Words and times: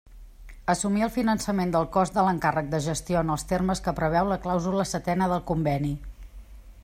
Assumir 0.73 1.03
el 1.07 1.11
finançament 1.17 1.73
del 1.75 1.85
cost 1.97 2.15
de 2.17 2.23
l'encàrrec 2.29 2.71
de 2.71 2.79
gestió 2.87 3.21
en 3.21 3.31
els 3.35 3.47
termes 3.53 3.85
que 3.89 3.95
preveu 4.01 4.31
la 4.33 4.41
clàusula 4.47 4.87
setena 4.95 5.33
del 5.35 5.45
Conveni. 5.53 5.93